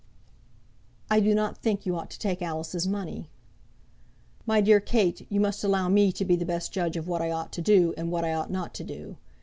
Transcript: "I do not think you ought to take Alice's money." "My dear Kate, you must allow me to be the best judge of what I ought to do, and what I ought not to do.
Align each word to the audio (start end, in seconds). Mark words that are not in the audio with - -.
"I 1.11 1.19
do 1.19 1.35
not 1.35 1.59
think 1.59 1.85
you 1.85 1.95
ought 1.95 2.09
to 2.09 2.17
take 2.17 2.41
Alice's 2.41 2.87
money." 2.87 3.29
"My 4.47 4.59
dear 4.59 4.79
Kate, 4.79 5.27
you 5.29 5.39
must 5.39 5.63
allow 5.63 5.89
me 5.89 6.11
to 6.13 6.25
be 6.25 6.35
the 6.35 6.43
best 6.43 6.71
judge 6.71 6.97
of 6.97 7.07
what 7.07 7.21
I 7.21 7.29
ought 7.29 7.51
to 7.51 7.61
do, 7.61 7.93
and 7.97 8.09
what 8.11 8.25
I 8.25 8.33
ought 8.33 8.49
not 8.49 8.73
to 8.73 8.83
do. 8.83 9.17